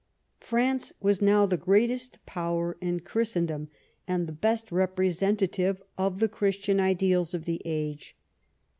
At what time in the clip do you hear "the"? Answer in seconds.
1.45-1.57, 4.25-4.31, 6.19-6.27, 7.45-7.61